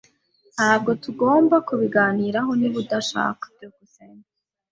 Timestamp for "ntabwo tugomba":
0.55-1.55